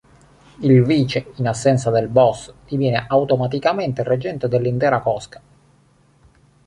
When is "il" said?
0.61-0.81, 4.01-4.07